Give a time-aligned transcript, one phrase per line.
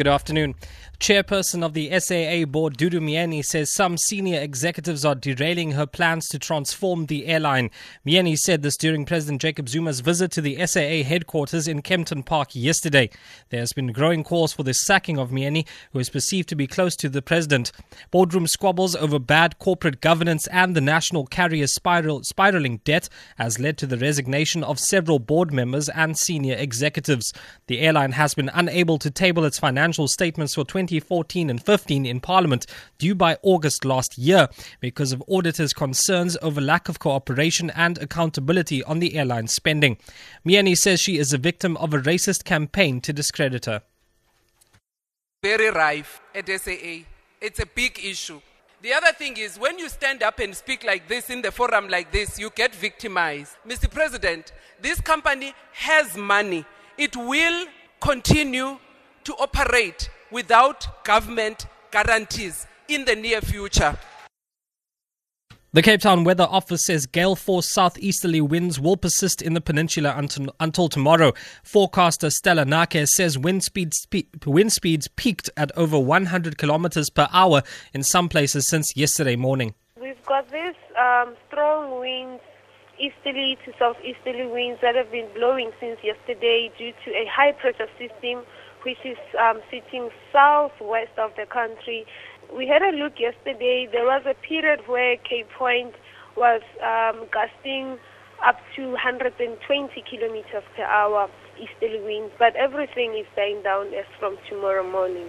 [0.00, 0.54] Good afternoon.
[0.98, 6.26] Chairperson of the SAA board, Dudu Myeni, says some senior executives are derailing her plans
[6.28, 7.70] to transform the airline.
[8.06, 12.54] Myeni said this during President Jacob Zuma's visit to the SAA headquarters in Kempton Park
[12.54, 13.08] yesterday.
[13.48, 16.66] There has been growing calls for the sacking of Myeni, who is perceived to be
[16.66, 17.72] close to the president.
[18.10, 23.08] Boardroom squabbles over bad corporate governance and the national carrier spiral, spiraling debt
[23.38, 27.32] has led to the resignation of several board members and senior executives.
[27.68, 32.20] The airline has been unable to table its financial statements for 2014 and 15 in
[32.20, 32.66] Parliament
[32.98, 34.48] due by August last year
[34.80, 39.96] because of auditors' concerns over lack of cooperation and accountability on the airline's spending.
[40.46, 43.82] Myeni says she is a victim of a racist campaign to discredit her.
[45.42, 47.04] Very rife at SAA.
[47.40, 48.40] It's a big issue.
[48.82, 51.88] The other thing is, when you stand up and speak like this in the forum
[51.88, 53.56] like this, you get victimized.
[53.66, 53.90] Mr.
[53.90, 56.64] President, this company has money.
[56.96, 57.66] It will
[58.00, 58.78] continue
[59.24, 63.96] to operate without government guarantees in the near future.
[65.72, 70.14] The Cape Town Weather Office says gale force southeasterly winds will persist in the peninsula
[70.16, 71.32] until, until tomorrow.
[71.62, 74.04] Forecaster Stella Nake says wind speeds,
[74.44, 77.62] wind speeds peaked at over 100 kilometers per hour
[77.94, 79.74] in some places since yesterday morning.
[80.00, 82.42] We've got these um, strong winds,
[82.98, 87.86] easterly to southeasterly winds that have been blowing since yesterday due to a high pressure
[87.96, 88.42] system
[88.84, 92.06] which is um, sitting southwest of the country.
[92.54, 93.88] We had a look yesterday.
[93.90, 95.94] There was a period where Cape Point
[96.36, 97.98] was um, gusting
[98.44, 101.28] up to 120 kilometers per hour
[101.60, 105.28] easterly winds, but everything is dying down as from tomorrow morning.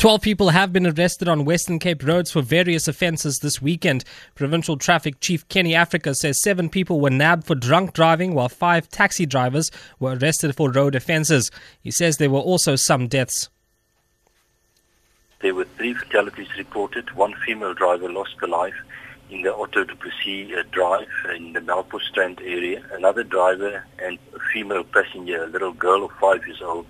[0.00, 4.02] 12 people have been arrested on Western Cape roads for various offences this weekend.
[4.34, 8.88] Provincial Traffic Chief Kenny Africa says seven people were nabbed for drunk driving while five
[8.88, 11.50] taxi drivers were arrested for road offences.
[11.82, 13.50] He says there were also some deaths.
[15.42, 17.14] There were three fatalities reported.
[17.14, 18.80] One female driver lost her life
[19.28, 22.82] in the Otto du Plessis uh, drive in the Melkbos Strand area.
[22.92, 26.86] Another driver and a female passenger, a little girl of five years old,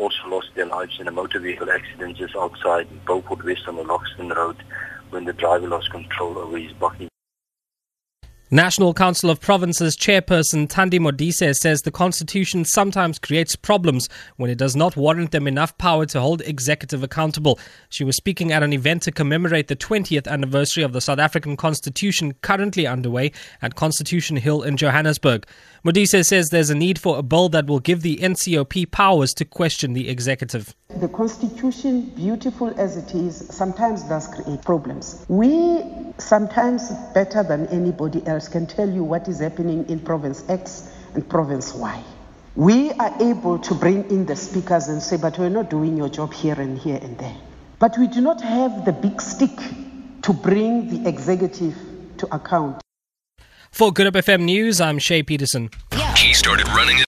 [0.00, 3.84] also lost their lives in a motor vehicle accident just outside Beaufort West on the
[3.84, 4.56] Loxton Road
[5.10, 7.09] when the driver lost control over his buggy.
[8.52, 14.58] National Council of Provinces chairperson Thandi Modise says the constitution sometimes creates problems when it
[14.58, 17.60] does not warrant them enough power to hold executive accountable.
[17.90, 21.56] She was speaking at an event to commemorate the 20th anniversary of the South African
[21.56, 23.30] Constitution currently underway
[23.62, 25.46] at Constitution Hill in Johannesburg.
[25.84, 29.44] Modise says there's a need for a bill that will give the NCOP powers to
[29.44, 30.74] question the executive.
[31.00, 35.24] The Constitution, beautiful as it is, sometimes does create problems.
[35.28, 35.82] We
[36.18, 41.26] sometimes better than anybody else can tell you what is happening in province X and
[41.26, 42.04] province Y.
[42.54, 46.10] We are able to bring in the speakers and say, but we're not doing your
[46.10, 47.36] job here and here and there.
[47.78, 49.56] But we do not have the big stick
[50.20, 51.78] to bring the executive
[52.18, 52.82] to account.
[53.70, 55.70] For Good Hope FM News, I'm Shay Peterson.
[56.18, 56.98] He started running it.